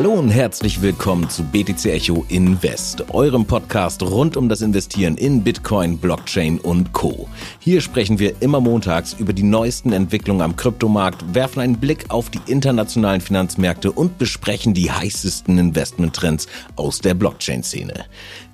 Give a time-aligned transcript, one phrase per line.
[0.00, 5.44] Hallo und herzlich willkommen zu BTC Echo Invest, eurem Podcast rund um das Investieren in
[5.44, 7.28] Bitcoin, Blockchain und Co.
[7.58, 12.30] Hier sprechen wir immer montags über die neuesten Entwicklungen am Kryptomarkt, werfen einen Blick auf
[12.30, 16.46] die internationalen Finanzmärkte und besprechen die heißesten Investmenttrends
[16.76, 18.06] aus der Blockchain-Szene.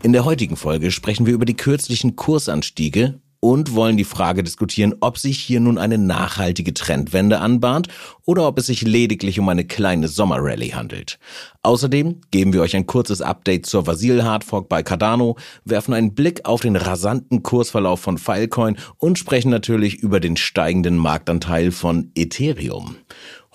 [0.02, 4.96] In der heutigen Folge sprechen wir über die kürzlichen Kursanstiege und wollen die Frage diskutieren,
[4.98, 7.86] ob sich hier nun eine nachhaltige Trendwende anbahnt
[8.24, 11.20] oder ob es sich lediglich um eine kleine Sommerrallye handelt.
[11.62, 16.44] Außerdem geben wir euch ein kurzes Update zur Vasil Hardfork bei Cardano, werfen einen Blick
[16.44, 22.96] auf den rasanten Kursverlauf von Filecoin und sprechen natürlich über den steigenden Marktanteil von Ethereum.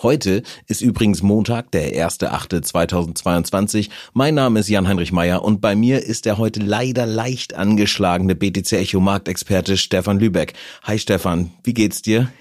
[0.03, 3.89] Heute ist übrigens Montag, der 1.8.2022.
[4.13, 8.73] Mein Name ist Jan-Heinrich Meyer und bei mir ist der heute leider leicht angeschlagene BTC
[8.73, 10.53] Echo Marktexperte Stefan Lübeck.
[10.83, 12.31] Hi Stefan, wie geht's dir?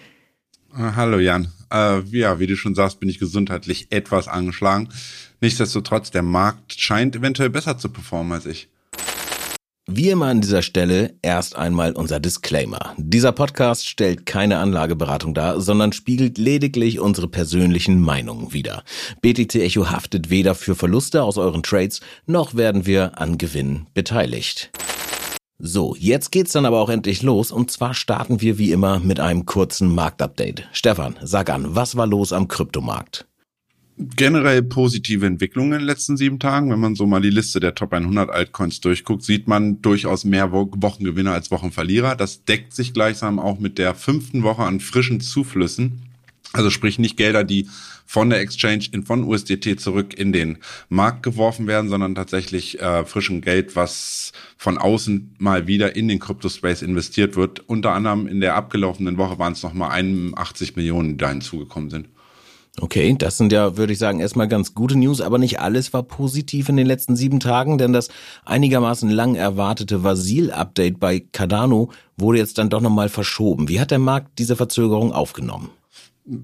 [0.72, 1.48] Ah, hallo Jan.
[1.70, 4.88] Äh, ja, wie du schon sagst, bin ich gesundheitlich etwas angeschlagen.
[5.42, 8.68] Nichtsdestotrotz, der Markt scheint eventuell besser zu performen als ich.
[9.92, 12.94] Wie immer an dieser Stelle erst einmal unser Disclaimer.
[12.96, 18.84] Dieser Podcast stellt keine Anlageberatung dar, sondern spiegelt lediglich unsere persönlichen Meinungen wider.
[19.20, 24.70] BTC Echo haftet weder für Verluste aus euren Trades, noch werden wir an Gewinn beteiligt.
[25.58, 29.18] So, jetzt geht's dann aber auch endlich los und zwar starten wir wie immer mit
[29.18, 30.68] einem kurzen Marktupdate.
[30.70, 33.26] Stefan, sag an, was war los am Kryptomarkt?
[34.16, 36.70] Generell positive Entwicklungen in den letzten sieben Tagen.
[36.70, 40.52] Wenn man so mal die Liste der Top 100 Altcoins durchguckt, sieht man durchaus mehr
[40.52, 42.16] Wochengewinner als Wochenverlierer.
[42.16, 46.02] Das deckt sich gleichsam auch mit der fünften Woche an frischen Zuflüssen.
[46.52, 47.68] Also sprich nicht Gelder, die
[48.06, 53.04] von der Exchange in, von USDT zurück in den Markt geworfen werden, sondern tatsächlich äh,
[53.04, 57.60] frischen Geld, was von außen mal wieder in den Crypto-Space investiert wird.
[57.68, 62.08] Unter anderem in der abgelaufenen Woche waren es nochmal 81 Millionen, die da hinzugekommen sind.
[62.82, 66.02] Okay, das sind ja, würde ich sagen, erstmal ganz gute News, aber nicht alles war
[66.02, 68.08] positiv in den letzten sieben Tagen, denn das
[68.46, 73.68] einigermaßen lang erwartete Vasil-Update bei Cardano wurde jetzt dann doch nochmal verschoben.
[73.68, 75.70] Wie hat der Markt diese Verzögerung aufgenommen?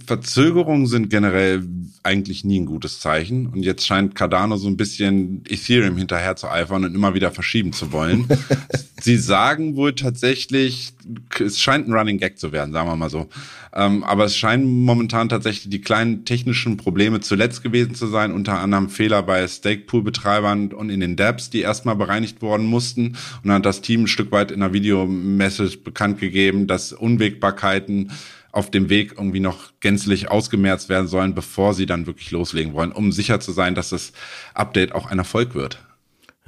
[0.04, 1.64] Verzögerungen sind generell
[2.02, 3.47] eigentlich nie ein gutes Zeichen.
[3.47, 7.72] Und jetzt scheint Cardano so ein bisschen Ethereum hinterher zu eifern und immer wieder verschieben
[7.72, 8.26] zu wollen.
[9.00, 10.92] Sie sagen wohl tatsächlich,
[11.38, 13.28] es scheint ein Running Gag zu werden, sagen wir mal so.
[13.72, 18.58] Ähm, aber es scheinen momentan tatsächlich die kleinen technischen Probleme zuletzt gewesen zu sein, unter
[18.58, 23.08] anderem Fehler bei Stakepool-Betreibern und in den Dapps, die erstmal bereinigt worden mussten.
[23.08, 28.10] Und dann hat das Team ein Stück weit in einer Videomessage bekannt gegeben, dass Unwägbarkeiten
[28.56, 32.91] auf dem Weg irgendwie noch gänzlich ausgemerzt werden sollen, bevor sie dann wirklich loslegen wollen,
[32.91, 34.12] um sicher zu sein, dass das
[34.55, 35.78] Update auch ein Erfolg wird.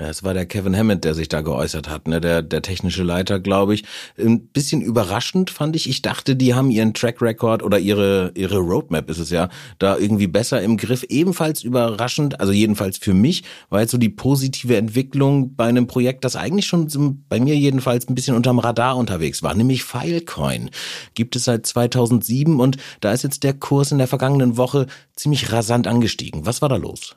[0.00, 2.20] Ja, es war der Kevin Hammond, der sich da geäußert hat, ne?
[2.20, 3.82] der, der technische Leiter, glaube ich.
[4.16, 5.88] Ein bisschen überraschend fand ich.
[5.88, 9.48] Ich dachte, die haben ihren Track Record oder ihre, ihre Roadmap ist es ja,
[9.80, 11.02] da irgendwie besser im Griff.
[11.08, 16.24] Ebenfalls überraschend, also jedenfalls für mich, war jetzt so die positive Entwicklung bei einem Projekt,
[16.24, 16.86] das eigentlich schon
[17.28, 20.70] bei mir jedenfalls ein bisschen unterm Radar unterwegs war, nämlich Filecoin.
[21.14, 24.86] Gibt es seit 2007 und da ist jetzt der Kurs in der vergangenen Woche
[25.16, 26.46] ziemlich rasant angestiegen.
[26.46, 27.16] Was war da los?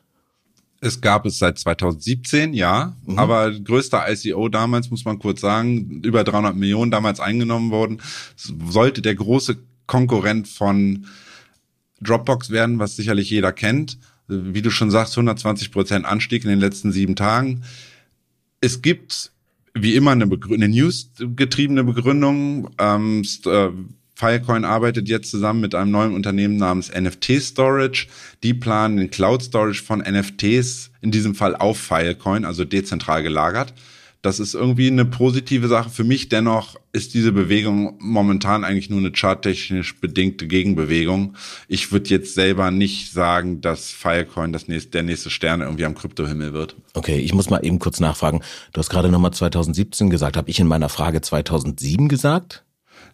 [0.84, 3.20] Es gab es seit 2017, ja, mhm.
[3.20, 8.02] aber größter ICO damals, muss man kurz sagen, über 300 Millionen damals eingenommen worden,
[8.36, 11.06] sollte der große Konkurrent von
[12.02, 14.00] Dropbox werden, was sicherlich jeder kennt.
[14.28, 17.64] Wie du schon sagst, 120 Prozent Anstieg in den letzten sieben Tagen.
[18.60, 19.32] Es gibt
[19.74, 22.70] wie immer eine, eine News-getriebene Begründung.
[22.80, 23.70] Ähm, äh,
[24.22, 28.06] Filecoin arbeitet jetzt zusammen mit einem neuen Unternehmen namens NFT Storage.
[28.44, 33.74] Die planen den Cloud Storage von NFTs, in diesem Fall auf Filecoin, also dezentral gelagert.
[34.22, 36.30] Das ist irgendwie eine positive Sache für mich.
[36.30, 41.36] Dennoch ist diese Bewegung momentan eigentlich nur eine charttechnisch bedingte Gegenbewegung.
[41.68, 45.96] Ich würde jetzt selber nicht sagen, dass Filecoin das nächste, der nächste Stern irgendwie am
[45.96, 46.76] Kryptohimmel wird.
[46.94, 48.42] Okay, ich muss mal eben kurz nachfragen.
[48.72, 50.38] Du hast gerade nochmal 2017 gesagt.
[50.38, 52.64] Habe ich in meiner Frage 2007 gesagt?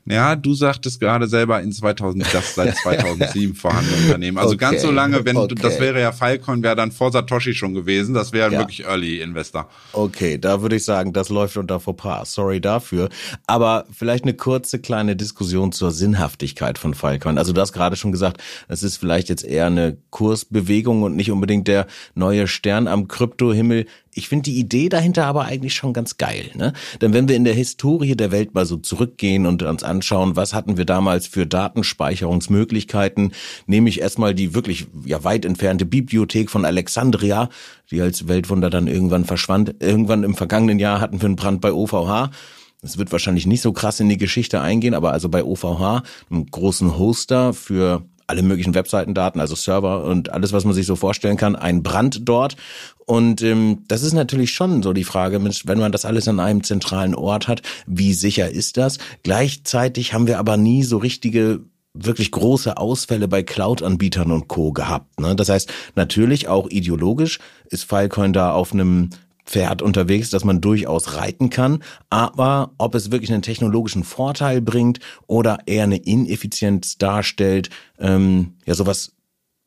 [0.09, 4.37] Ja, du sagtest gerade selber in 2000, das seit 2007 vorhandene Unternehmen.
[4.37, 5.55] Also okay, ganz so lange, wenn okay.
[5.55, 8.13] das wäre ja Filecoin, wäre dann vor Satoshi schon gewesen.
[8.13, 8.59] Das wäre ja.
[8.59, 9.69] wirklich Early Investor.
[9.93, 12.33] Okay, da würde ich sagen, das läuft unter Fauxpas.
[12.33, 13.09] Sorry dafür.
[13.45, 17.37] Aber vielleicht eine kurze kleine Diskussion zur Sinnhaftigkeit von Filecoin.
[17.37, 21.31] Also du hast gerade schon gesagt, es ist vielleicht jetzt eher eine Kursbewegung und nicht
[21.31, 23.85] unbedingt der neue Stern am Kryptohimmel.
[24.17, 26.49] Ich finde die Idee dahinter aber eigentlich schon ganz geil.
[26.55, 26.73] Ne?
[27.01, 30.55] Denn wenn wir in der Historie der Welt mal so zurückgehen und uns anschauen, was
[30.55, 33.33] hatten wir damals für Datenspeicherungsmöglichkeiten,
[33.67, 37.49] nehme ich erstmal die wirklich ja weit entfernte Bibliothek von Alexandria,
[37.91, 39.75] die als Weltwunder dann irgendwann verschwand.
[39.79, 42.31] Irgendwann im vergangenen Jahr hatten wir einen Brand bei OVH.
[42.81, 46.45] Es wird wahrscheinlich nicht so krass in die Geschichte eingehen, aber also bei OVH, einem
[46.49, 51.37] großen Hoster für alle möglichen Webseitendaten, also Server und alles, was man sich so vorstellen
[51.37, 52.57] kann, ein Brand dort.
[53.05, 56.63] Und ähm, das ist natürlich schon so die Frage, wenn man das alles an einem
[56.63, 58.97] zentralen Ort hat, wie sicher ist das?
[59.23, 61.61] Gleichzeitig haben wir aber nie so richtige
[61.93, 64.71] wirklich große Ausfälle bei Cloud-Anbietern und Co.
[64.71, 65.19] gehabt.
[65.19, 65.35] Ne?
[65.35, 67.39] Das heißt, natürlich auch ideologisch
[67.69, 69.09] ist Filecoin da auf einem
[69.47, 71.81] Pferd unterwegs, dass man durchaus reiten kann.
[72.09, 78.75] Aber ob es wirklich einen technologischen Vorteil bringt oder eher eine Ineffizienz darstellt, ähm, ja
[78.75, 79.13] sowas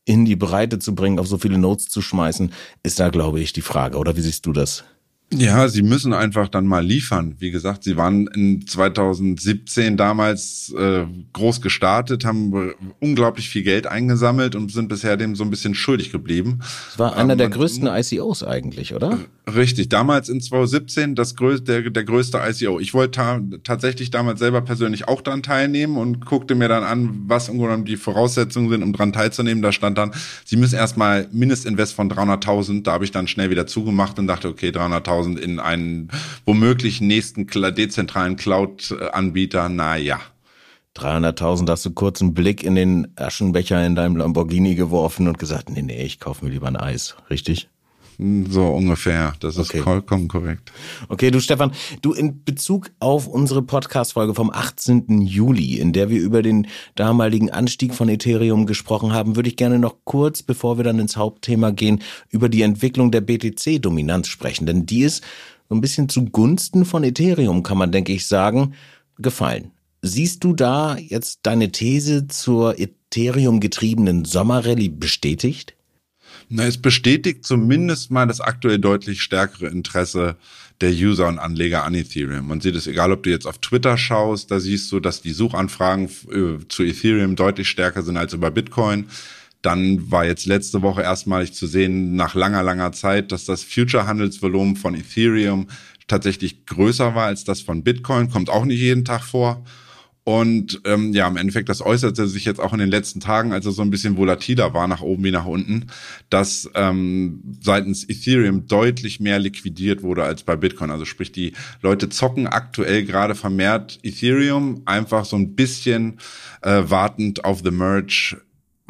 [0.04, 3.52] in die Breite zu bringen, auf so viele Notes zu schmeißen, ist da, glaube ich,
[3.52, 3.98] die Frage.
[3.98, 4.84] Oder wie siehst du das?
[5.32, 7.36] Ja, sie müssen einfach dann mal liefern.
[7.38, 14.56] Wie gesagt, sie waren in 2017 damals äh, groß gestartet, haben unglaublich viel Geld eingesammelt
[14.56, 16.58] und sind bisher dem so ein bisschen schuldig geblieben.
[16.58, 19.20] Das war einer ähm, der größten ICOs eigentlich, oder?
[19.54, 22.80] Richtig, damals in 2017 das größte, der, der größte ICO.
[22.80, 27.22] Ich wollte ta tatsächlich damals selber persönlich auch daran teilnehmen und guckte mir dann an,
[27.26, 29.62] was im Grunde die Voraussetzungen sind, um daran teilzunehmen.
[29.62, 30.10] Da stand dann,
[30.44, 32.82] sie müssen erstmal Mindestinvest von 300.000.
[32.82, 36.08] Da habe ich dann schnell wieder zugemacht und dachte, okay, 300.000 100.000 in einen
[36.44, 40.20] womöglich nächsten dezentralen Cloud-Anbieter, na ja.
[40.96, 45.70] 300.000 hast du kurz einen Blick in den Aschenbecher in deinem Lamborghini geworfen und gesagt,
[45.70, 47.68] nee, nee, ich kaufe mir lieber ein Eis, richtig?
[48.50, 49.32] So ungefähr.
[49.40, 49.80] Das ist okay.
[49.80, 50.70] vollkommen korrekt.
[51.08, 51.72] Okay, du Stefan,
[52.02, 55.22] du in Bezug auf unsere Podcast-Folge vom 18.
[55.22, 59.78] Juli, in der wir über den damaligen Anstieg von Ethereum gesprochen haben, würde ich gerne
[59.78, 64.66] noch kurz, bevor wir dann ins Hauptthema gehen, über die Entwicklung der BTC-Dominanz sprechen.
[64.66, 65.24] Denn die ist
[65.70, 68.74] so ein bisschen zugunsten von Ethereum, kann man, denke ich, sagen,
[69.16, 69.70] gefallen.
[70.02, 75.74] Siehst du da jetzt deine These zur Ethereum getriebenen Sommerrallye bestätigt?
[76.52, 80.34] Na, es bestätigt zumindest mal das aktuell deutlich stärkere Interesse
[80.80, 82.48] der User und Anleger an Ethereum.
[82.48, 85.30] Man sieht es, egal ob du jetzt auf Twitter schaust, da siehst du, dass die
[85.30, 89.06] Suchanfragen äh, zu Ethereum deutlich stärker sind als über Bitcoin.
[89.62, 94.74] Dann war jetzt letzte Woche erstmalig zu sehen, nach langer, langer Zeit, dass das Future-Handelsvolumen
[94.74, 95.68] von Ethereum
[96.08, 98.28] tatsächlich größer war als das von Bitcoin.
[98.28, 99.64] Kommt auch nicht jeden Tag vor.
[100.30, 103.66] Und ähm, ja, im Endeffekt, das äußerte sich jetzt auch in den letzten Tagen, als
[103.66, 105.86] es so ein bisschen volatiler war, nach oben wie nach unten,
[106.28, 110.92] dass ähm, seitens Ethereum deutlich mehr liquidiert wurde als bei Bitcoin.
[110.92, 116.20] Also sprich, die Leute zocken aktuell gerade vermehrt Ethereum, einfach so ein bisschen
[116.62, 118.40] äh, wartend auf The Merge,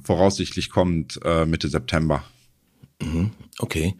[0.04, 2.22] voraussichtlich kommt äh, Mitte September.
[3.00, 3.30] Mhm.
[3.62, 3.94] Okay.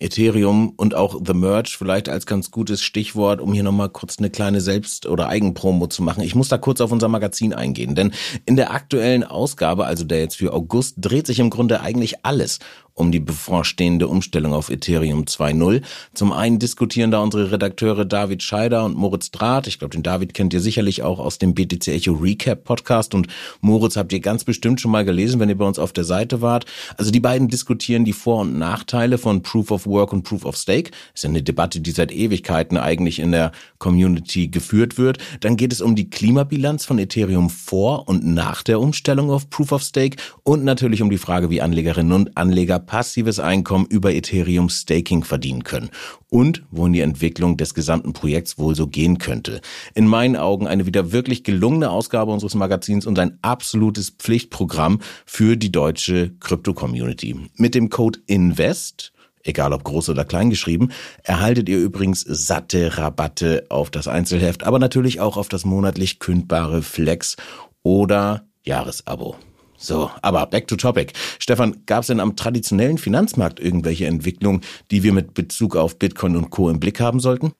[0.00, 4.28] Ethereum und auch The Merge vielleicht als ganz gutes Stichwort, um hier nochmal kurz eine
[4.28, 6.22] kleine Selbst- oder Eigenpromo zu machen.
[6.22, 8.12] Ich muss da kurz auf unser Magazin eingehen, denn
[8.44, 12.58] in der aktuellen Ausgabe, also der jetzt für August, dreht sich im Grunde eigentlich alles
[12.98, 15.82] um die bevorstehende Umstellung auf Ethereum 2.0.
[16.14, 19.66] Zum einen diskutieren da unsere Redakteure David Scheider und Moritz Draht.
[19.68, 23.28] Ich glaube, den David kennt ihr sicherlich auch aus dem BTC Echo Recap Podcast und
[23.60, 26.42] Moritz habt ihr ganz bestimmt schon mal gelesen, wenn ihr bei uns auf der Seite
[26.42, 26.66] wart.
[26.96, 30.56] Also die beiden diskutieren die Vor- und Nachteile von Proof of Work und Proof of
[30.56, 30.90] Stake.
[30.90, 35.18] Das ist ja eine Debatte, die seit Ewigkeiten eigentlich in der Community geführt wird.
[35.40, 39.72] Dann geht es um die Klimabilanz von Ethereum vor und nach der Umstellung auf Proof
[39.72, 44.68] of Stake und natürlich um die Frage, wie Anlegerinnen und Anleger passives Einkommen über Ethereum
[44.68, 45.90] Staking verdienen können
[46.30, 49.60] und wohin die Entwicklung des gesamten Projekts wohl so gehen könnte.
[49.94, 55.56] In meinen Augen eine wieder wirklich gelungene Ausgabe unseres Magazins und ein absolutes Pflichtprogramm für
[55.56, 57.36] die deutsche Krypto-Community.
[57.56, 59.12] Mit dem Code INVEST
[59.44, 60.90] egal ob groß oder klein geschrieben,
[61.22, 66.82] erhaltet ihr übrigens satte Rabatte auf das Einzelheft, aber natürlich auch auf das monatlich kündbare
[66.82, 67.36] Flex
[67.82, 69.36] oder Jahresabo.
[69.80, 71.12] So, aber back to topic.
[71.38, 76.36] Stefan, gab es denn am traditionellen Finanzmarkt irgendwelche Entwicklungen, die wir mit Bezug auf Bitcoin
[76.36, 76.68] und Co.
[76.68, 77.52] im Blick haben sollten?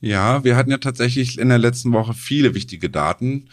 [0.00, 3.48] Ja, wir hatten ja tatsächlich in der letzten Woche viele wichtige Daten.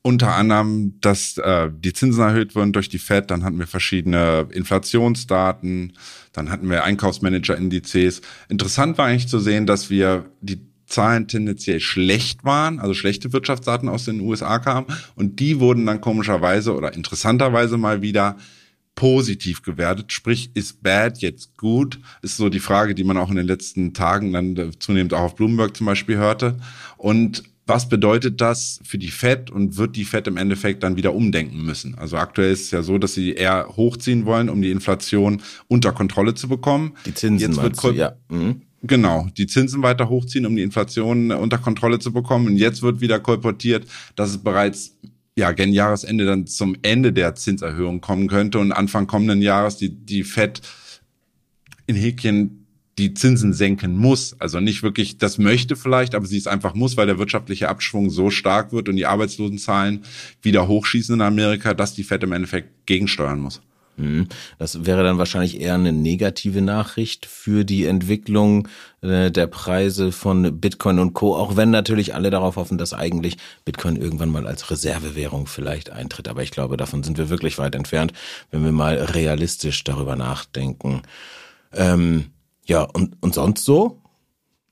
[0.00, 4.48] Unter anderem, dass äh, die Zinsen erhöht wurden durch die Fed, dann hatten wir verschiedene
[4.50, 5.92] Inflationsdaten,
[6.32, 8.22] dann hatten wir Einkaufsmanager-Indizes.
[8.48, 13.88] Interessant war eigentlich zu sehen, dass wir die Zahlen tendenziell schlecht waren, also schlechte Wirtschaftsdaten
[13.88, 18.36] aus den USA kamen und die wurden dann komischerweise oder interessanterweise mal wieder
[18.98, 23.36] positiv gewertet, sprich ist bad jetzt gut, ist so die Frage, die man auch in
[23.36, 26.56] den letzten Tagen dann zunehmend auch auf Bloomberg zum Beispiel hörte.
[26.96, 31.14] Und was bedeutet das für die Fed und wird die Fed im Endeffekt dann wieder
[31.14, 31.96] umdenken müssen?
[31.96, 35.92] Also aktuell ist es ja so, dass sie eher hochziehen wollen, um die Inflation unter
[35.92, 36.94] Kontrolle zu bekommen.
[37.04, 38.16] Die Zinsen Jetzt wird du, ja.
[38.30, 38.62] Mhm.
[38.82, 42.46] Genau, die Zinsen weiter hochziehen, um die Inflation unter Kontrolle zu bekommen.
[42.46, 44.96] Und jetzt wird wieder kolportiert, dass es bereits
[45.36, 49.90] ja, gen Jahresende dann zum Ende der Zinserhöhung kommen könnte und Anfang kommenden Jahres die,
[49.90, 50.62] die Fed
[51.86, 52.66] in Häkchen
[52.98, 54.34] die Zinsen senken muss.
[54.40, 58.10] Also nicht wirklich das möchte vielleicht, aber sie es einfach muss, weil der wirtschaftliche Abschwung
[58.10, 60.02] so stark wird und die Arbeitslosenzahlen
[60.42, 63.60] wieder hochschießen in Amerika, dass die Fed im Endeffekt gegensteuern muss.
[63.98, 64.28] Mhm.
[64.58, 68.68] Das wäre dann wahrscheinlich eher eine negative Nachricht für die Entwicklung
[69.00, 71.36] äh, der Preise von Bitcoin und Co.
[71.36, 76.28] Auch wenn natürlich alle darauf hoffen, dass eigentlich Bitcoin irgendwann mal als Reservewährung vielleicht eintritt.
[76.28, 78.12] Aber ich glaube, davon sind wir wirklich weit entfernt,
[78.50, 81.02] wenn wir mal realistisch darüber nachdenken.
[81.72, 82.26] Ähm,
[82.66, 84.00] ja, und, und sonst so?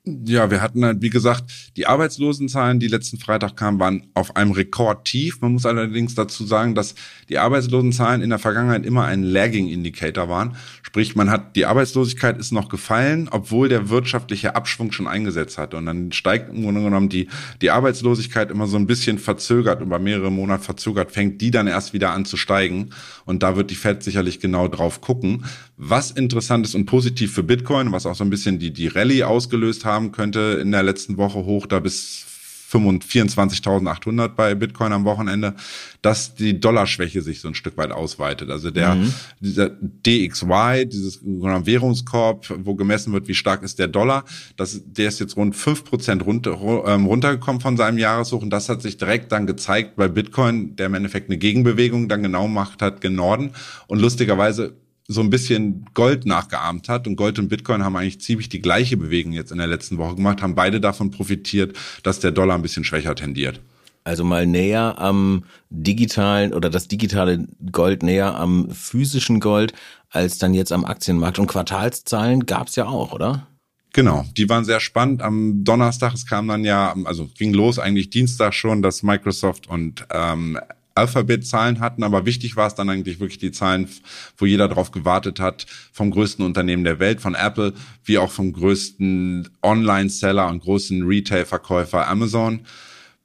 [0.09, 4.53] Ja, wir hatten halt, wie gesagt, die Arbeitslosenzahlen, die letzten Freitag kamen, waren auf einem
[4.53, 5.41] Rekordtief.
[5.41, 6.95] Man muss allerdings dazu sagen, dass
[7.29, 10.55] die Arbeitslosenzahlen in der Vergangenheit immer ein Lagging Indicator waren.
[10.83, 15.75] Sprich, man hat, die Arbeitslosigkeit ist noch gefallen, obwohl der wirtschaftliche Abschwung schon eingesetzt hat.
[15.75, 17.27] Und dann steigt im Grunde genommen die,
[17.61, 21.95] die Arbeitslosigkeit immer so ein bisschen verzögert, über mehrere Monate verzögert, fängt die dann erst
[21.95, 22.91] wieder an zu steigen.
[23.25, 25.47] Und da wird die Fed sicherlich genau drauf gucken.
[25.79, 29.25] Was interessant ist und positiv für Bitcoin, was auch so ein bisschen die, die Rallye
[29.25, 32.25] ausgelöst haben könnte in der letzten Woche hoch, da bis
[32.73, 35.55] 24.800 bei Bitcoin am Wochenende,
[36.03, 38.51] dass die Dollarschwäche sich so ein Stück weit ausweitet.
[38.51, 39.13] Also der mhm.
[39.41, 44.25] dieser DXY, dieses Währungskorb, wo gemessen wird, wie stark ist der Dollar,
[44.57, 48.69] das, der ist jetzt rund fünf Prozent runter, ähm, runtergekommen von seinem Jahreshoch und das
[48.69, 52.83] hat sich direkt dann gezeigt bei Bitcoin, der im Endeffekt eine Gegenbewegung dann genau macht
[52.83, 53.53] hat gen Norden
[53.87, 54.75] und lustigerweise
[55.09, 57.07] so ein bisschen Gold nachgeahmt hat.
[57.07, 60.17] Und Gold und Bitcoin haben eigentlich ziemlich die gleiche Bewegung jetzt in der letzten Woche
[60.17, 63.61] gemacht, haben beide davon profitiert, dass der Dollar ein bisschen schwächer tendiert.
[64.05, 69.73] Also mal näher am digitalen oder das digitale Gold näher am physischen Gold
[70.11, 71.41] als dann jetzt am Aktienmarkt.
[71.41, 73.49] Und Quartalszahlen gab's ja auch, oder?
[73.93, 75.23] Genau, die waren sehr spannend.
[75.23, 80.07] Am Donnerstag, es kam dann ja, also ging los eigentlich Dienstag schon, dass Microsoft und
[80.13, 80.59] ähm,
[80.97, 83.89] Alphabet-Zahlen hatten, aber wichtig war es dann eigentlich wirklich die Zahlen,
[84.37, 87.75] wo jeder darauf gewartet hat, vom größten Unternehmen der Welt, von Apple,
[88.05, 92.61] wie auch vom größten Online-Seller und großen Retail-Verkäufer Amazon.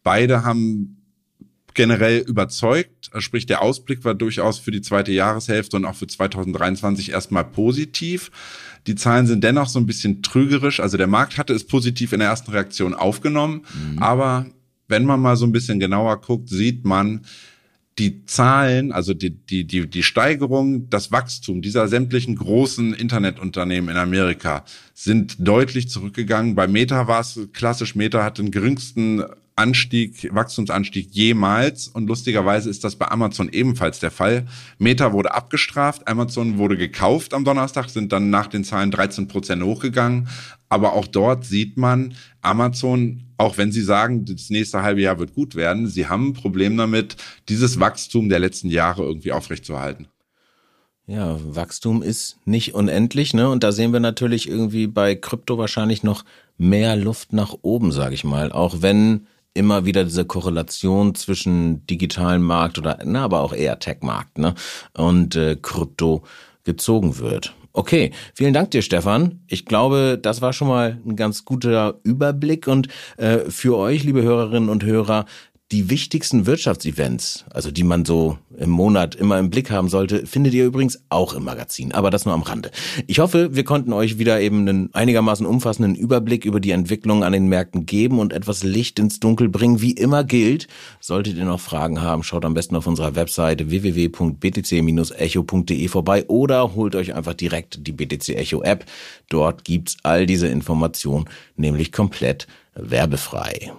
[0.04, 0.98] Beide haben
[1.74, 7.12] generell überzeugt, sprich der Ausblick war durchaus für die zweite Jahreshälfte und auch für 2023
[7.12, 8.32] erstmal positiv.
[8.88, 10.80] Die Zahlen sind dennoch so ein bisschen trügerisch.
[10.80, 14.00] Also der Markt hatte es positiv in der ersten Reaktion aufgenommen, mhm.
[14.00, 14.48] aber
[14.88, 17.22] wenn man mal so ein bisschen genauer guckt, sieht man,
[18.02, 23.98] die Zahlen, also die, die, die, die Steigerung, das Wachstum dieser sämtlichen großen Internetunternehmen in
[23.98, 24.66] Amerika
[24.96, 26.56] sind deutlich zurückgegangen.
[26.56, 29.24] Bei Meta war es klassisch, Meta hat den geringsten
[29.56, 31.88] Anstieg, Wachstumsanstieg jemals.
[31.88, 34.48] Und lustigerweise ist das bei Amazon ebenfalls der Fall.
[34.78, 39.64] Meta wurde abgestraft, Amazon wurde gekauft am Donnerstag, sind dann nach den Zahlen 13 Prozent
[39.64, 40.28] hochgegangen.
[40.70, 45.34] Aber auch dort sieht man, Amazon, auch wenn sie sagen, das nächste halbe Jahr wird
[45.34, 47.18] gut werden, sie haben ein Problem damit,
[47.50, 50.08] dieses Wachstum der letzten Jahre irgendwie aufrechtzuerhalten.
[51.08, 53.50] Ja, Wachstum ist nicht unendlich, ne?
[53.50, 56.24] Und da sehen wir natürlich irgendwie bei Krypto wahrscheinlich noch
[56.58, 58.52] mehr Luft nach oben, sage ich mal.
[58.54, 64.38] Auch wenn immer wieder diese Korrelation zwischen digitalen Markt oder, na, aber auch eher Tech-Markt,
[64.38, 64.56] ne?
[64.94, 66.24] Und äh, Krypto
[66.64, 67.54] gezogen wird.
[67.74, 69.40] Okay, vielen Dank dir, Stefan.
[69.48, 74.24] Ich glaube, das war schon mal ein ganz guter Überblick und äh, für euch, liebe
[74.24, 75.26] Hörerinnen und Hörer,
[75.72, 80.54] die wichtigsten Wirtschaftsevents, also die man so im Monat immer im Blick haben sollte, findet
[80.54, 82.72] ihr übrigens auch im Magazin, aber das nur am Rande.
[83.08, 87.32] Ich hoffe, wir konnten euch wieder eben einen einigermaßen umfassenden Überblick über die Entwicklung an
[87.32, 89.80] den Märkten geben und etwas Licht ins Dunkel bringen.
[89.82, 90.68] Wie immer gilt,
[91.00, 96.96] solltet ihr noch Fragen haben, schaut am besten auf unserer Webseite www.btc-echo.de vorbei oder holt
[96.96, 98.84] euch einfach direkt die BTC Echo App.
[99.30, 103.72] Dort gibt's all diese Informationen nämlich komplett werbefrei.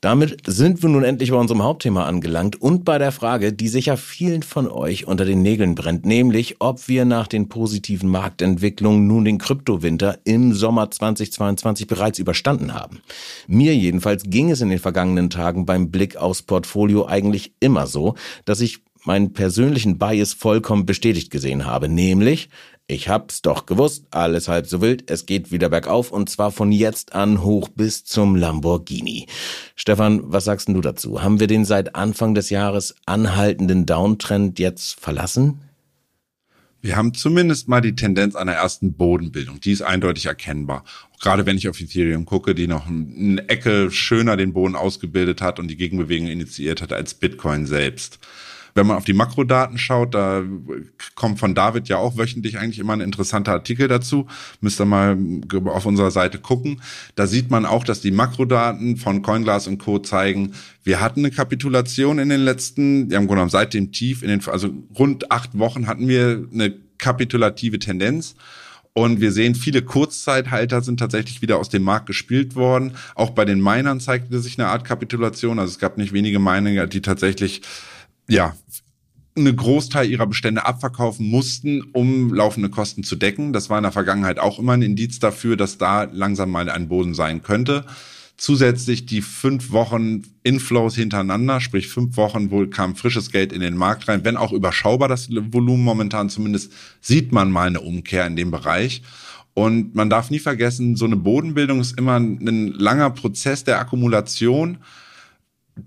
[0.00, 3.96] Damit sind wir nun endlich bei unserem Hauptthema angelangt und bei der Frage, die sicher
[3.96, 9.24] vielen von euch unter den Nägeln brennt, nämlich ob wir nach den positiven Marktentwicklungen nun
[9.24, 13.00] den Kryptowinter im Sommer 2022 bereits überstanden haben.
[13.48, 18.14] Mir jedenfalls ging es in den vergangenen Tagen beim Blick aufs Portfolio eigentlich immer so,
[18.44, 22.50] dass ich meinen persönlichen Bias vollkommen bestätigt gesehen habe, nämlich
[22.90, 26.72] ich hab's doch gewusst, alles halb so wild, es geht wieder bergauf und zwar von
[26.72, 29.26] jetzt an hoch bis zum Lamborghini.
[29.76, 31.22] Stefan, was sagst du dazu?
[31.22, 35.60] Haben wir den seit Anfang des Jahres anhaltenden Downtrend jetzt verlassen?
[36.80, 39.60] Wir haben zumindest mal die Tendenz einer ersten Bodenbildung.
[39.60, 40.84] Die ist eindeutig erkennbar.
[41.20, 45.58] Gerade wenn ich auf Ethereum gucke, die noch eine Ecke schöner den Boden ausgebildet hat
[45.58, 48.18] und die Gegenbewegung initiiert hat als Bitcoin selbst.
[48.74, 50.42] Wenn man auf die Makrodaten schaut, da
[51.14, 54.26] kommt von David ja auch wöchentlich eigentlich immer ein interessanter Artikel dazu.
[54.60, 55.16] Müsst ihr mal
[55.66, 56.80] auf unserer Seite gucken.
[57.14, 59.98] Da sieht man auch, dass die Makrodaten von CoinGlass und Co.
[59.98, 60.52] zeigen,
[60.84, 64.28] wir hatten eine Kapitulation in den letzten, ja im Grunde genommen seit dem Tief, in
[64.28, 68.34] den, also rund acht Wochen hatten wir eine kapitulative Tendenz.
[68.94, 72.94] Und wir sehen, viele Kurzzeithalter sind tatsächlich wieder aus dem Markt gespielt worden.
[73.14, 75.60] Auch bei den Minern zeigte sich eine Art Kapitulation.
[75.60, 77.62] Also es gab nicht wenige Miner, die tatsächlich,
[78.28, 78.54] ja,
[79.36, 83.52] eine Großteil ihrer Bestände abverkaufen mussten, um laufende Kosten zu decken.
[83.52, 86.88] Das war in der Vergangenheit auch immer ein Indiz dafür, dass da langsam mal ein
[86.88, 87.84] Boden sein könnte.
[88.36, 93.76] Zusätzlich die fünf Wochen Inflows hintereinander, sprich fünf Wochen wohl kam frisches Geld in den
[93.76, 98.36] Markt rein, wenn auch überschaubar das Volumen momentan zumindest, sieht man mal eine Umkehr in
[98.36, 99.02] dem Bereich.
[99.54, 104.78] Und man darf nie vergessen, so eine Bodenbildung ist immer ein langer Prozess der Akkumulation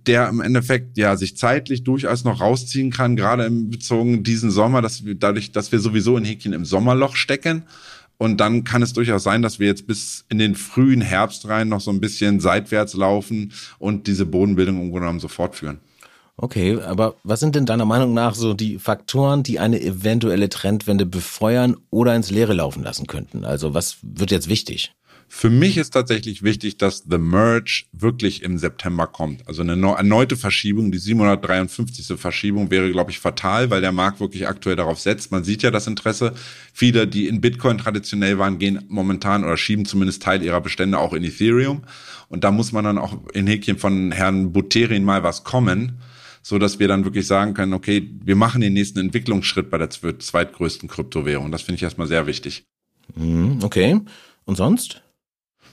[0.08, 4.82] der im Endeffekt ja sich zeitlich durchaus noch rausziehen kann, gerade im bezogen diesen Sommer,
[4.82, 7.64] dass wir dadurch, dass wir sowieso in Häkchen im Sommerloch stecken.
[8.18, 11.70] Und dann kann es durchaus sein, dass wir jetzt bis in den frühen Herbst rein
[11.70, 15.80] noch so ein bisschen seitwärts laufen und diese Bodenbildung im Grunde genommen so fortführen.
[16.38, 21.06] Okay, aber was sind denn deiner Meinung nach so die Faktoren, die eine eventuelle Trendwende
[21.06, 23.46] befeuern oder ins Leere laufen lassen könnten?
[23.46, 24.92] Also was wird jetzt wichtig?
[25.34, 29.48] Für mich ist tatsächlich wichtig, dass The Merge wirklich im September kommt.
[29.48, 32.20] Also eine erneute Verschiebung, die 753.
[32.20, 35.32] Verschiebung wäre, glaube ich, fatal, weil der Markt wirklich aktuell darauf setzt.
[35.32, 36.34] Man sieht ja das Interesse.
[36.74, 41.14] Viele, die in Bitcoin traditionell waren, gehen momentan oder schieben zumindest Teil ihrer Bestände auch
[41.14, 41.84] in Ethereum.
[42.28, 45.98] Und da muss man dann auch in Häkchen von Herrn Buterin mal was kommen
[46.44, 49.92] so dass wir dann wirklich sagen können, okay, wir machen den nächsten Entwicklungsschritt bei der
[49.92, 51.52] zweitgrößten Kryptowährung.
[51.52, 52.64] Das finde ich erstmal sehr wichtig.
[53.16, 54.02] Mhm, okay.
[54.46, 55.04] Und sonst?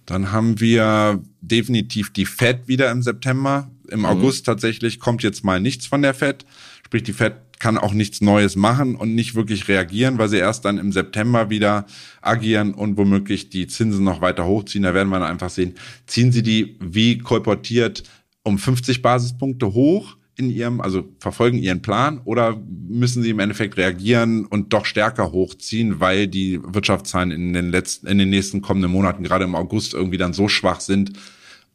[0.09, 3.71] Dann haben wir definitiv die Fed wieder im September.
[3.91, 4.07] Im mhm.
[4.07, 6.47] August tatsächlich kommt jetzt mal nichts von der Fed.
[6.83, 10.65] Sprich, die Fed kann auch nichts Neues machen und nicht wirklich reagieren, weil sie erst
[10.65, 11.85] dann im September wieder
[12.23, 14.85] agieren und womöglich die Zinsen noch weiter hochziehen.
[14.85, 15.75] Da werden wir dann einfach sehen,
[16.07, 18.03] ziehen sie die wie kolportiert
[18.45, 22.57] um 50 Basispunkte hoch in ihrem, also verfolgen ihren Plan oder
[22.89, 28.07] müssen sie im Endeffekt reagieren und doch stärker hochziehen, weil die Wirtschaftszahlen in den letzten,
[28.07, 31.13] in den nächsten kommenden Monaten, gerade im August, irgendwie dann so schwach sind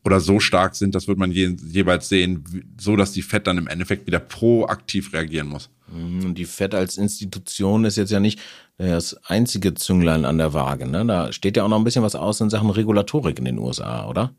[0.05, 2.43] oder so stark sind, das wird man je, jeweils sehen,
[2.79, 5.69] so dass die FED dann im Endeffekt wieder proaktiv reagieren muss.
[5.93, 8.39] Mhm, und die FED als Institution ist jetzt ja nicht
[8.77, 10.87] das einzige Zünglein an der Waage.
[10.87, 11.05] Ne?
[11.05, 14.07] Da steht ja auch noch ein bisschen was aus in Sachen Regulatorik in den USA,
[14.07, 14.33] oder?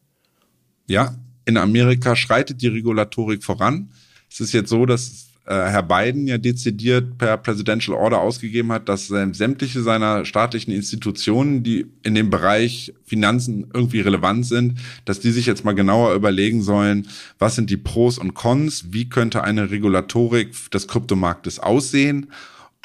[0.87, 3.91] Ja, in Amerika schreitet die Regulatorik voran.
[4.35, 8.89] Es ist jetzt so, dass äh, Herr Biden ja dezidiert per Presidential Order ausgegeben hat,
[8.89, 15.31] dass sämtliche seiner staatlichen Institutionen, die in dem Bereich Finanzen irgendwie relevant sind, dass die
[15.31, 17.07] sich jetzt mal genauer überlegen sollen,
[17.39, 22.27] was sind die Pros und Cons, wie könnte eine Regulatorik des Kryptomarktes aussehen.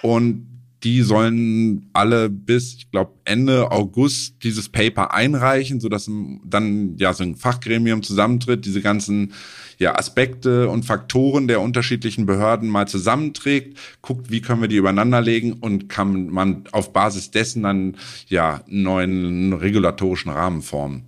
[0.04, 0.46] Und
[0.84, 6.10] die sollen alle bis, ich glaube, Ende August dieses Paper einreichen, so dass
[6.46, 9.34] dann ja so ein Fachgremium zusammentritt, diese ganzen
[9.80, 15.22] ja, Aspekte und Faktoren der unterschiedlichen Behörden mal zusammenträgt, guckt, wie können wir die übereinander
[15.22, 17.96] legen und kann man auf Basis dessen dann
[18.28, 21.06] ja einen neuen regulatorischen Rahmen formen.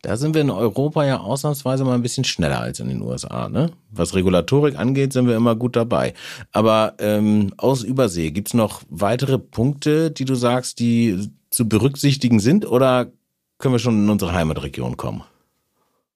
[0.00, 3.48] Da sind wir in Europa ja ausnahmsweise mal ein bisschen schneller als in den USA.
[3.48, 3.70] Ne?
[3.92, 6.14] Was Regulatorik angeht, sind wir immer gut dabei.
[6.50, 12.66] Aber ähm, aus Übersee, gibt's noch weitere Punkte, die du sagst, die zu berücksichtigen sind?
[12.66, 13.12] Oder
[13.58, 15.22] können wir schon in unsere Heimatregion kommen?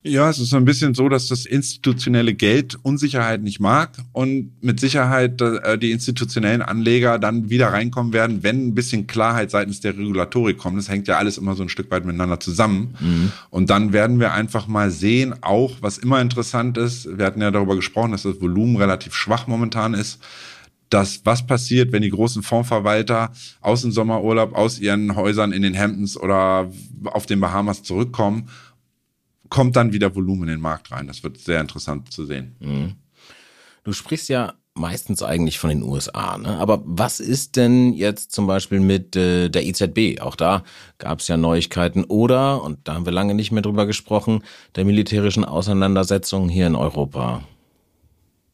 [0.02, 4.52] Ja, es ist so ein bisschen so, dass das institutionelle Geld Unsicherheit nicht mag und
[4.62, 9.80] mit Sicherheit äh, die institutionellen Anleger dann wieder reinkommen werden, wenn ein bisschen Klarheit seitens
[9.80, 10.78] der Regulatorik kommt.
[10.78, 12.94] Das hängt ja alles immer so ein Stück weit miteinander zusammen.
[13.00, 13.32] Mhm.
[13.50, 17.50] Und dann werden wir einfach mal sehen, auch was immer interessant ist, wir hatten ja
[17.50, 20.20] darüber gesprochen, dass das Volumen relativ schwach momentan ist,
[20.88, 25.76] dass was passiert, wenn die großen Fondsverwalter aus dem Sommerurlaub, aus ihren Häusern in den
[25.76, 26.70] Hamptons oder
[27.06, 28.48] auf den Bahamas zurückkommen
[29.48, 31.06] kommt dann wieder Volumen in den Markt rein.
[31.06, 32.56] Das wird sehr interessant zu sehen.
[32.60, 32.94] Mhm.
[33.84, 36.58] Du sprichst ja meistens eigentlich von den USA, ne?
[36.58, 40.20] Aber was ist denn jetzt zum Beispiel mit äh, der EZB?
[40.20, 40.64] Auch da
[40.98, 44.42] gab es ja Neuigkeiten oder, und da haben wir lange nicht mehr drüber gesprochen,
[44.74, 47.42] der militärischen Auseinandersetzungen hier in Europa.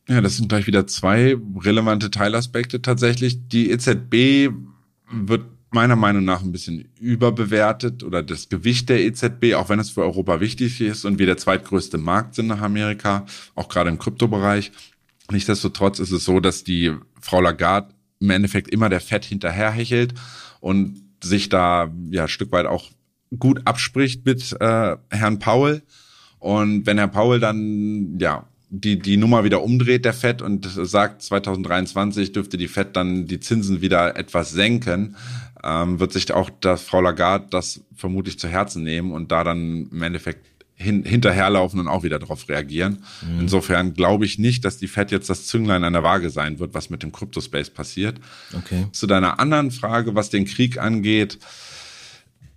[0.08, 3.48] Ja, das sind gleich wieder zwei relevante Teilaspekte tatsächlich.
[3.48, 4.52] Die EZB
[5.10, 9.90] wird meiner Meinung nach ein bisschen überbewertet oder das Gewicht der EZB, auch wenn es
[9.90, 13.98] für Europa wichtig ist und wir der zweitgrößte Markt sind nach Amerika, auch gerade im
[13.98, 14.72] Kryptobereich.
[15.30, 20.14] Nichtsdestotrotz ist es so, dass die Frau Lagarde im Endeffekt immer der Fett hinterherhechelt
[20.60, 22.90] und sich da ja ein Stück weit auch
[23.38, 25.82] gut abspricht mit äh, Herrn Paul.
[26.38, 31.20] Und wenn Herr Paul dann ja die, die Nummer wieder umdreht, der Fed, und sagt,
[31.22, 35.14] 2023 dürfte die Fed dann die Zinsen wieder etwas senken,
[35.62, 39.90] ähm, wird sich auch das Frau Lagarde das vermutlich zu Herzen nehmen und da dann
[39.92, 43.04] im Endeffekt hin, hinterherlaufen und auch wieder darauf reagieren.
[43.20, 43.40] Mhm.
[43.40, 46.72] Insofern glaube ich nicht, dass die Fed jetzt das Zünglein an der Waage sein wird,
[46.72, 48.20] was mit dem Cryptospace passiert.
[48.56, 48.86] Okay.
[48.90, 51.38] Zu deiner anderen Frage, was den Krieg angeht,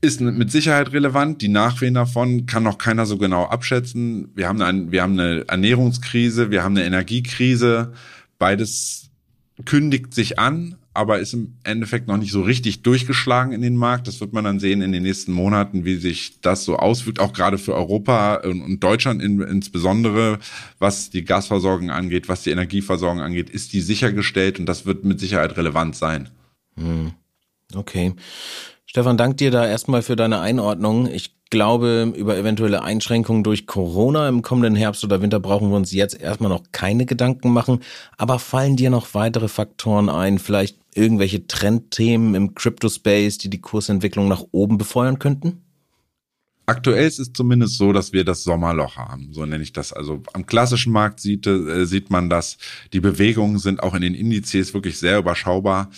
[0.05, 1.41] ist mit Sicherheit relevant.
[1.41, 4.31] Die Nachwehen davon kann noch keiner so genau abschätzen.
[4.35, 7.93] Wir haben eine, wir haben eine Ernährungskrise, wir haben eine Energiekrise.
[8.37, 9.09] Beides
[9.65, 14.07] kündigt sich an, aber ist im Endeffekt noch nicht so richtig durchgeschlagen in den Markt.
[14.07, 17.33] Das wird man dann sehen in den nächsten Monaten, wie sich das so auswirkt, auch
[17.33, 20.39] gerade für Europa und Deutschland in, insbesondere,
[20.79, 25.19] was die Gasversorgung angeht, was die Energieversorgung angeht, ist die sichergestellt und das wird mit
[25.19, 26.29] Sicherheit relevant sein.
[26.77, 27.13] Hm.
[27.73, 28.13] Okay.
[28.95, 31.05] Stefan, dank dir da erstmal für deine Einordnung.
[31.11, 35.91] Ich glaube, über eventuelle Einschränkungen durch Corona im kommenden Herbst oder Winter brauchen wir uns
[35.91, 37.81] jetzt erstmal noch keine Gedanken machen.
[38.17, 40.39] Aber fallen dir noch weitere Faktoren ein?
[40.39, 45.61] Vielleicht irgendwelche Trendthemen im Crypto-Space, die die Kursentwicklung nach oben befeuern könnten?
[46.65, 49.91] Aktuell ist es zumindest so, dass wir das Sommerloch haben, so nenne ich das.
[49.91, 52.57] Also am klassischen Markt sieht, äh, sieht man das.
[52.93, 55.91] Die Bewegungen sind auch in den Indizes wirklich sehr überschaubar.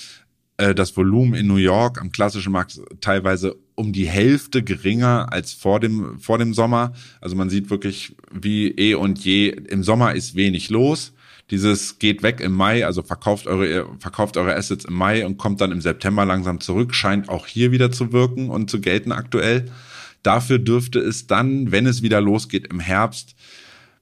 [0.57, 5.53] Äh, das Volumen in New York am klassischen Markt teilweise um die Hälfte geringer als
[5.53, 6.93] vor dem, vor dem Sommer.
[7.21, 11.13] Also man sieht wirklich wie eh und je, im Sommer ist wenig los.
[11.51, 15.61] Dieses geht weg im Mai, also verkauft eure, verkauft eure Assets im Mai und kommt
[15.61, 19.71] dann im September langsam zurück, scheint auch hier wieder zu wirken und zu gelten aktuell.
[20.23, 23.35] Dafür dürfte es dann, wenn es wieder losgeht im Herbst,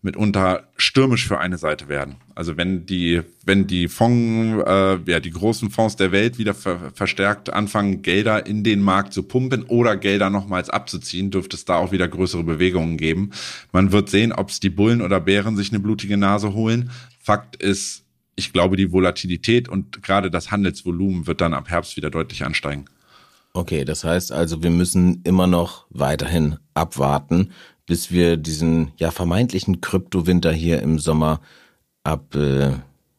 [0.06, 2.15] mitunter stürmisch für eine Seite werden.
[2.36, 6.91] Also wenn die, wenn die Fonds, äh, ja, die großen Fonds der Welt wieder ver
[6.94, 11.78] verstärkt anfangen, Gelder in den Markt zu pumpen oder Gelder nochmals abzuziehen, dürfte es da
[11.78, 13.32] auch wieder größere Bewegungen geben.
[13.74, 16.91] Man wird sehen, ob es die Bullen oder Bären sich eine blutige Nase holen.
[17.20, 18.04] Fakt ist,
[18.36, 22.86] ich glaube, die Volatilität und gerade das Handelsvolumen wird dann ab Herbst wieder deutlich ansteigen.
[23.54, 27.52] Okay, das heißt also, wir müssen immer noch weiterhin abwarten,
[27.86, 31.41] bis wir diesen ja vermeintlichen Kryptowinter hier im Sommer
[32.04, 32.71] ab äh,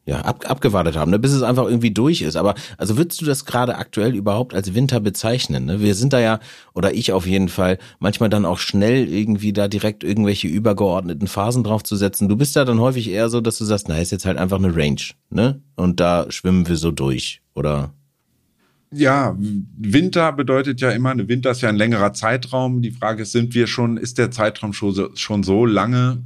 [0.07, 1.19] ja ab, abgewartet haben, ne?
[1.19, 2.37] bis es einfach irgendwie durch ist.
[2.37, 5.67] Aber also würdest du das gerade aktuell überhaupt als Winter bezeichnen?
[5.67, 5.81] Ne?
[5.81, 6.39] Wir sind da ja
[6.75, 11.65] oder ich auf jeden Fall manchmal dann auch schnell irgendwie da direkt irgendwelche übergeordneten Phasen
[11.65, 12.29] draufzusetzen.
[12.29, 14.59] Du bist da dann häufig eher so, dass du sagst, na ist jetzt halt einfach
[14.59, 15.61] eine Range, ne?
[15.75, 17.93] Und da schwimmen wir so durch, oder?
[18.93, 22.83] Ja, Winter bedeutet ja immer, Winter ist ja ein längerer Zeitraum.
[22.83, 26.23] Die Frage ist, sind wir schon, ist der Zeitraum schon so, schon so lange,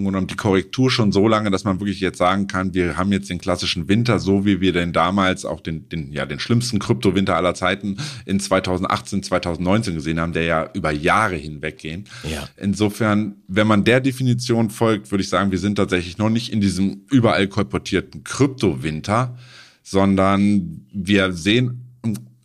[0.00, 3.28] genommen die Korrektur schon so lange, dass man wirklich jetzt sagen kann, wir haben jetzt
[3.30, 7.36] den klassischen Winter, so wie wir den damals auch den, den, ja, den schlimmsten Kryptowinter
[7.36, 12.04] aller Zeiten in 2018, 2019 gesehen haben, der ja über Jahre hinweg gehen.
[12.28, 12.48] Ja.
[12.56, 16.60] Insofern, wenn man der Definition folgt, würde ich sagen, wir sind tatsächlich noch nicht in
[16.60, 19.36] diesem überall kolportierten Kryptowinter,
[19.82, 21.81] sondern wir sehen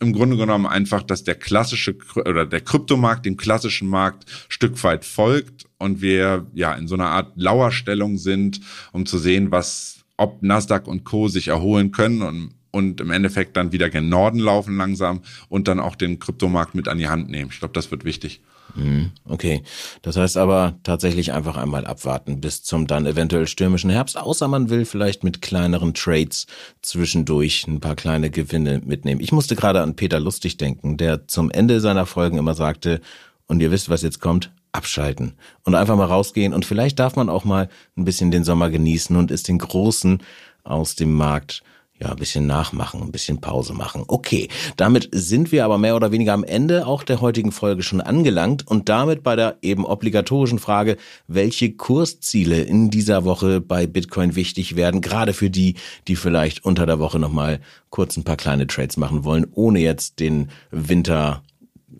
[0.00, 5.04] im Grunde genommen einfach, dass der klassische oder der Kryptomarkt dem klassischen Markt Stück weit
[5.04, 8.60] folgt und wir ja in so einer Art Lauerstellung sind,
[8.92, 13.56] um zu sehen, was ob Nasdaq und Co sich erholen können und und im Endeffekt
[13.56, 17.30] dann wieder gen Norden laufen langsam und dann auch den Kryptomarkt mit an die Hand
[17.30, 17.50] nehmen.
[17.50, 18.42] Ich glaube, das wird wichtig.
[18.78, 19.62] Mhm, okay,
[20.02, 24.70] das heißt aber tatsächlich einfach einmal abwarten bis zum dann eventuell stürmischen Herbst, außer man
[24.70, 26.46] will vielleicht mit kleineren Trades
[26.80, 29.20] zwischendurch ein paar kleine Gewinne mitnehmen.
[29.20, 33.00] Ich musste gerade an Peter Lustig denken, der zum Ende seiner Folgen immer sagte,
[33.48, 35.32] und ihr wisst, was jetzt kommt, abschalten.
[35.64, 39.16] Und einfach mal rausgehen und vielleicht darf man auch mal ein bisschen den Sommer genießen
[39.16, 40.22] und ist den Großen
[40.62, 41.62] aus dem Markt
[42.00, 44.04] ja, ein bisschen nachmachen, ein bisschen Pause machen.
[44.06, 48.00] Okay, damit sind wir aber mehr oder weniger am Ende auch der heutigen Folge schon
[48.00, 54.36] angelangt und damit bei der eben obligatorischen Frage, welche Kursziele in dieser Woche bei Bitcoin
[54.36, 55.74] wichtig werden, gerade für die,
[56.06, 60.20] die vielleicht unter der Woche nochmal kurz ein paar kleine Trades machen wollen, ohne jetzt
[60.20, 61.42] den Winter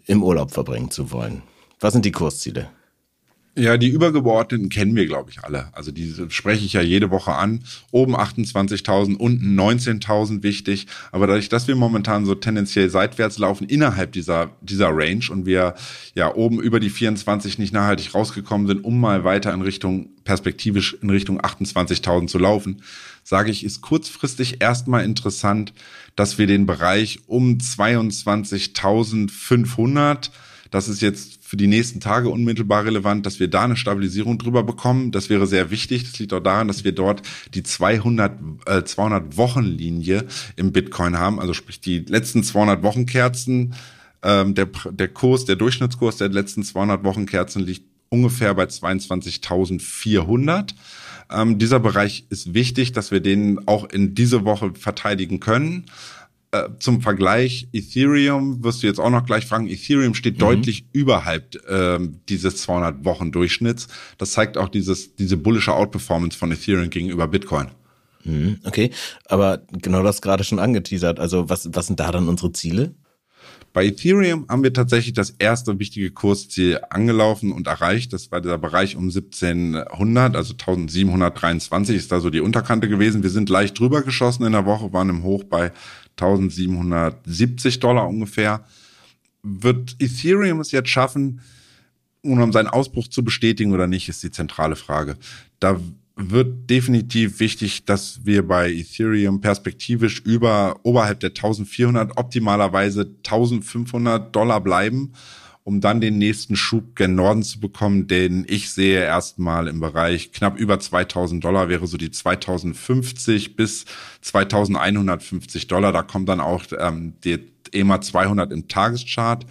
[0.07, 1.43] im Urlaub verbringen zu wollen.
[1.81, 2.69] Was sind die Kursziele?
[3.59, 5.71] Ja, die übergeordneten kennen wir, glaube ich, alle.
[5.73, 7.65] Also die spreche ich ja jede Woche an.
[7.91, 10.87] Oben 28.000, unten 19.000 wichtig.
[11.11, 15.75] Aber dadurch, dass wir momentan so tendenziell seitwärts laufen innerhalb dieser, dieser Range und wir
[16.15, 20.97] ja oben über die 24 nicht nachhaltig rausgekommen sind, um mal weiter in Richtung, perspektivisch
[21.03, 22.83] in Richtung 28.000 zu laufen,
[23.25, 25.73] sage ich, ist kurzfristig erstmal interessant,
[26.15, 30.31] dass wir den Bereich um 22.500
[30.71, 34.63] das ist jetzt für die nächsten Tage unmittelbar relevant, dass wir da eine Stabilisierung drüber
[34.63, 35.13] bekommen.
[35.13, 36.05] Das wäre sehr wichtig.
[36.05, 37.23] Das liegt auch daran, dass wir dort
[37.55, 40.27] die 200, äh, 200 Wochenlinie
[40.57, 41.41] im Bitcoin haben.
[41.41, 43.75] Also sprich die letzten 200 Wochenkerzen.
[44.23, 50.75] Ähm, der, der Kurs, der Durchschnittskurs der letzten 200 Wochenkerzen liegt ungefähr bei 22.400.
[51.31, 55.87] Ähm, dieser Bereich ist wichtig, dass wir den auch in diese Woche verteidigen können.
[56.51, 60.41] Äh, zum Vergleich, Ethereum, wirst du jetzt auch noch gleich fragen, Ethereum steht mhm.
[60.41, 63.89] deutlich überhalb ähm, dieses 200 Wochen Durchschnitts.
[64.17, 67.69] Das zeigt auch dieses, diese bullische Outperformance von Ethereum gegenüber Bitcoin.
[68.25, 68.91] Mhm, okay,
[69.27, 71.21] aber genau das gerade schon angeteasert.
[71.21, 72.95] Also was, was sind da dann unsere Ziele?
[73.75, 78.15] Bei Ethereum haben wir tatsächlich das erste wichtige Kursziel angelaufen und erreicht.
[78.15, 83.23] Das war der Bereich um 1700, also 1723 ist da so die Unterkante gewesen.
[83.23, 85.73] Wir sind leicht drüber geschossen in der Woche, waren im Hoch bei
[86.21, 88.65] 1770 Dollar ungefähr.
[89.43, 91.41] Wird Ethereum es jetzt schaffen,
[92.23, 95.17] um seinen Ausbruch zu bestätigen oder nicht, ist die zentrale Frage.
[95.61, 95.81] Da
[96.17, 104.61] wird definitiv wichtig, dass wir bei Ethereum perspektivisch über oberhalb der 1400, optimalerweise 1500 Dollar
[104.61, 105.13] bleiben,
[105.69, 110.33] um dann den nächsten Schub gen Norden zu bekommen, den ich sehe erstmal im Bereich
[110.33, 113.85] knapp über 2000 Dollar wäre so die 2050 bis
[114.23, 115.93] 2150 Dollar.
[115.93, 117.39] Da kommt dann auch ähm, die
[117.73, 119.45] EMA 200 im Tageschart,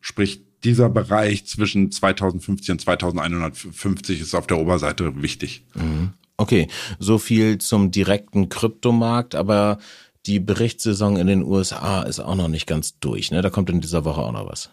[0.00, 5.66] sprich dieser Bereich zwischen 2050 und 2150 ist auf der Oberseite wichtig.
[5.74, 6.14] Mhm.
[6.38, 9.76] Okay, so viel zum direkten Kryptomarkt, aber
[10.24, 13.30] die Berichtssaison in den USA ist auch noch nicht ganz durch.
[13.30, 13.42] Ne?
[13.42, 14.70] Da kommt in dieser Woche auch noch was.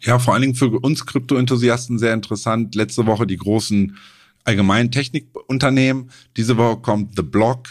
[0.00, 2.74] Ja, vor allen Dingen für uns Krypto-Enthusiasten sehr interessant.
[2.74, 3.96] Letzte Woche die großen
[4.44, 6.10] allgemeinen Technikunternehmen.
[6.36, 7.68] Diese Woche kommt The Block,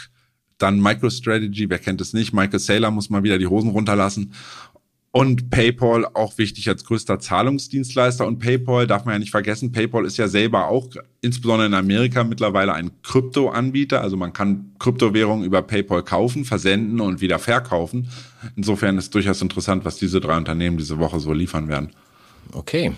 [0.57, 2.33] dann MicroStrategy, wer kennt es nicht?
[2.33, 4.33] Michael Saylor muss mal wieder die Hosen runterlassen.
[5.15, 8.25] Und PayPal auch wichtig als größter Zahlungsdienstleister.
[8.25, 10.89] Und PayPal darf man ja nicht vergessen, PayPal ist ja selber auch,
[11.21, 14.01] insbesondere in Amerika, mittlerweile ein Kryptoanbieter.
[14.01, 18.07] Also man kann Kryptowährungen über PayPal kaufen, versenden und wieder verkaufen.
[18.55, 21.91] Insofern ist durchaus interessant, was diese drei Unternehmen diese Woche so liefern werden.
[22.55, 22.93] Okay,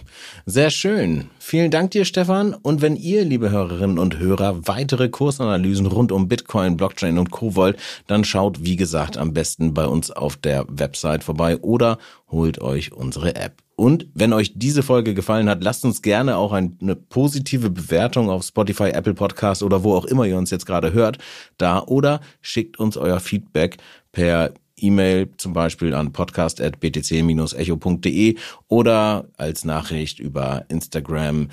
[0.46, 1.30] sehr schön.
[1.40, 2.54] Vielen Dank dir, Stefan.
[2.54, 7.56] Und wenn ihr, liebe Hörerinnen und Hörer, weitere Kursanalysen rund um Bitcoin, Blockchain und Co.
[7.56, 12.60] wollt, dann schaut, wie gesagt, am besten bei uns auf der Website vorbei oder holt
[12.60, 13.62] euch unsere App.
[13.78, 18.44] Und wenn euch diese Folge gefallen hat, lasst uns gerne auch eine positive Bewertung auf
[18.44, 21.18] Spotify, Apple Podcast oder wo auch immer ihr uns jetzt gerade hört,
[21.58, 23.78] da oder schickt uns euer Feedback
[24.12, 28.36] per E-Mail zum Beispiel an podcast.btc-echo.de
[28.68, 31.50] oder als Nachricht über Instagram,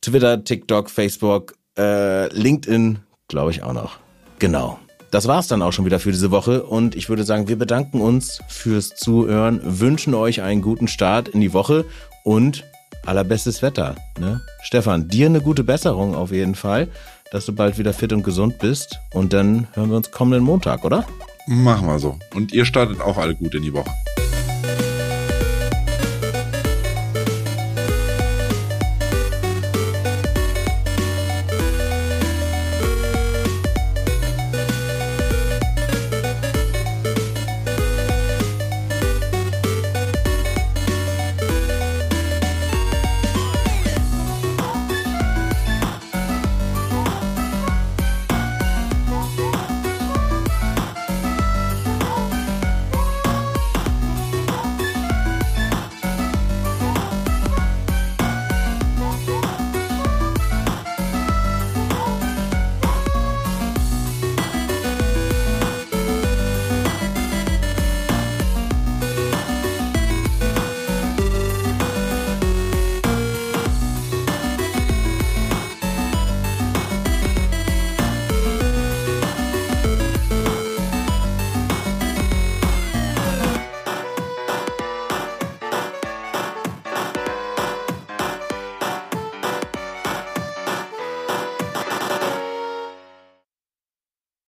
[0.00, 3.98] Twitter, TikTok, Facebook, äh, LinkedIn, glaube ich auch noch.
[4.38, 4.78] Genau.
[5.10, 8.00] Das war's dann auch schon wieder für diese Woche und ich würde sagen, wir bedanken
[8.00, 11.84] uns fürs Zuhören, wünschen euch einen guten Start in die Woche
[12.24, 12.64] und
[13.06, 13.94] allerbestes Wetter.
[14.18, 14.40] Ne?
[14.62, 16.88] Stefan, dir eine gute Besserung auf jeden Fall,
[17.30, 20.84] dass du bald wieder fit und gesund bist und dann hören wir uns kommenden Montag,
[20.84, 21.06] oder?
[21.46, 22.18] Machen wir so.
[22.34, 23.90] Und ihr startet auch alle gut in die Woche.